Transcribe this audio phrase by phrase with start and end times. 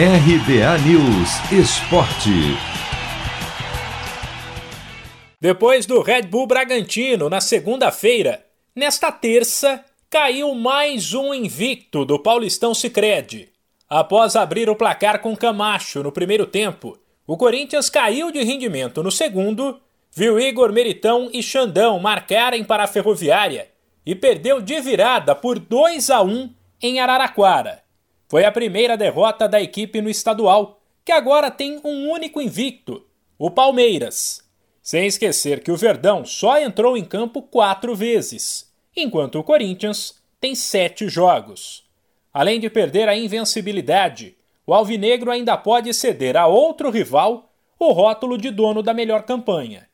[0.00, 2.30] RBA News Esporte.
[5.40, 12.72] Depois do Red Bull Bragantino na segunda-feira, nesta terça caiu mais um invicto do Paulistão
[12.74, 13.48] Sicredi.
[13.90, 16.96] Após abrir o placar com Camacho no primeiro tempo,
[17.26, 19.80] o Corinthians caiu de rendimento no segundo,
[20.14, 23.68] viu Igor Meritão e Xandão marcarem para a Ferroviária
[24.06, 27.87] e perdeu de virada por 2 a 1 em Araraquara.
[28.28, 33.06] Foi a primeira derrota da equipe no estadual, que agora tem um único invicto,
[33.38, 34.46] o Palmeiras.
[34.82, 40.54] Sem esquecer que o Verdão só entrou em campo quatro vezes, enquanto o Corinthians tem
[40.54, 41.88] sete jogos.
[42.32, 48.36] Além de perder a invencibilidade, o Alvinegro ainda pode ceder a outro rival o rótulo
[48.36, 49.88] de dono da melhor campanha.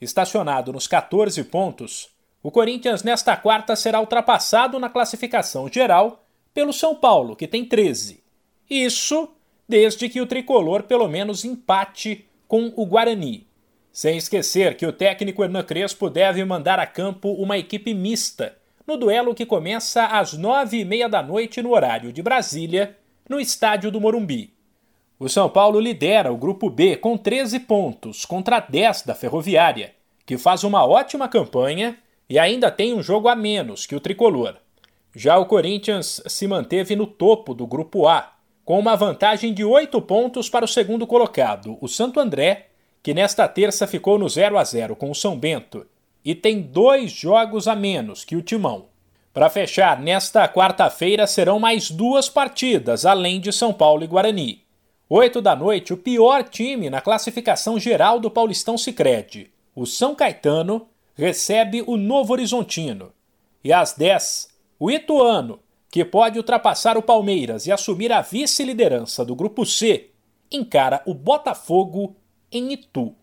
[0.00, 2.08] Estacionado nos 14 pontos,
[2.40, 8.22] o Corinthians nesta quarta será ultrapassado na classificação geral pelo São Paulo, que tem 13.
[8.68, 9.28] Isso
[9.68, 13.46] desde que o tricolor pelo menos empate com o Guarani.
[13.92, 18.96] Sem esquecer que o técnico Hernan Crespo deve mandar a campo uma equipe mista no
[18.96, 22.96] duelo que começa às nove e meia da noite no horário de Brasília,
[23.28, 24.52] no estádio do Morumbi.
[25.18, 29.94] O São Paulo lidera o grupo B com 13 pontos contra 10 da Ferroviária,
[30.26, 31.96] que faz uma ótima campanha
[32.28, 34.56] e ainda tem um jogo a menos que o tricolor.
[35.14, 38.32] Já o Corinthians se manteve no topo do grupo A,
[38.64, 42.68] com uma vantagem de oito pontos para o segundo colocado, o Santo André,
[43.02, 45.86] que nesta terça ficou no 0 a 0 com o São Bento
[46.24, 48.86] e tem dois jogos a menos que o Timão.
[49.32, 54.62] Para fechar, nesta quarta-feira serão mais duas partidas, além de São Paulo e Guarani.
[55.08, 60.86] Oito da noite, o pior time na classificação geral do Paulistão Sicredi, o São Caetano,
[61.16, 63.12] recebe o Novo Horizontino.
[63.62, 64.49] E às 10,
[64.80, 70.10] o Ituano, que pode ultrapassar o Palmeiras e assumir a vice-liderança do Grupo C,
[70.50, 72.16] encara o Botafogo
[72.50, 73.14] em Itu.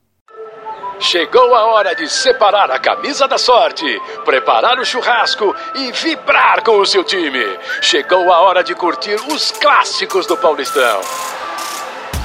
[0.99, 3.85] Chegou a hora de separar a camisa da sorte,
[4.23, 7.43] preparar o churrasco e vibrar com o seu time.
[7.81, 11.01] Chegou a hora de curtir os clássicos do Paulistão.